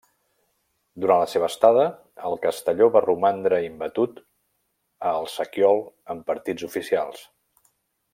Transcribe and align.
Durant 1.03 1.19
la 1.23 1.27
seva 1.33 1.49
estada 1.51 1.83
el 2.29 2.37
Castelló 2.45 2.87
va 2.95 3.03
romandre 3.05 3.59
imbatut 3.67 4.17
a 5.11 5.13
El 5.19 5.29
sequiol 5.35 5.83
en 6.15 6.25
partits 6.31 6.67
oficials. 6.71 7.23